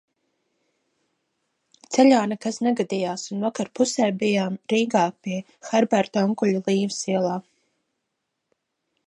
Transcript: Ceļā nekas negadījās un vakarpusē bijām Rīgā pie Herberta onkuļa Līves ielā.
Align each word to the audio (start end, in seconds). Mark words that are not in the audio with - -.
Ceļā 1.97 2.21
nekas 2.31 2.57
negadījās 2.67 3.25
un 3.35 3.45
vakarpusē 3.49 4.09
bijām 4.23 4.57
Rīgā 4.75 5.05
pie 5.21 5.39
Herberta 5.71 6.27
onkuļa 6.31 6.65
Līves 6.73 7.05
ielā. 7.15 7.39